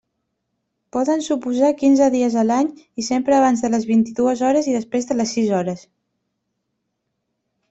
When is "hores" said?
4.49-4.71, 5.61-5.87